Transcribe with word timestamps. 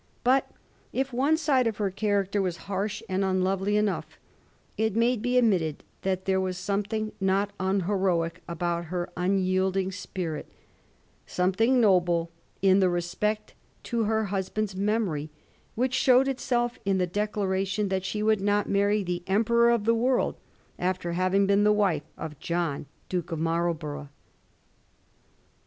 But 0.23 0.49
if 0.91 1.13
one 1.13 1.37
side 1.37 1.67
of 1.67 1.77
her 1.77 1.91
character 1.91 2.41
was 2.41 2.57
harsh 2.65 3.03
and 3.07 3.23
unlovely 3.23 3.77
enough, 3.77 4.17
it 4.75 4.95
may 4.95 5.15
be 5.15 5.37
admitted 5.37 5.83
that 6.01 6.25
there 6.25 6.41
was 6.41 6.57
something 6.57 7.11
not 7.21 7.51
unheroic 7.59 8.41
about 8.47 8.85
her 8.85 9.11
unyielding 9.15 9.91
spirit— 9.91 10.51
something 11.27 11.79
noble 11.79 12.31
in 12.63 12.79
the 12.79 12.89
respect 12.89 13.53
to 13.83 14.05
her 14.05 14.25
husband's 14.33 14.75
memory, 14.75 15.29
which 15.75 15.93
showed 15.93 16.27
itself 16.27 16.79
in 16.83 16.97
the 16.97 17.05
declaration 17.05 17.89
that 17.89 18.03
she 18.03 18.23
would 18.23 18.41
not 18.41 18.67
marry 18.67 19.03
* 19.03 19.03
the 19.03 19.21
emperor 19.27 19.69
of 19.69 19.83
the 19.85 19.93
world,' 19.93 20.37
after 20.79 21.11
having 21.11 21.45
been 21.45 21.63
the 21.63 21.71
wife 21.71 22.09
of 22.17 22.39
John 22.39 22.87
Duke 23.07 23.31
of 23.31 23.37
Marlborough. 23.37 24.09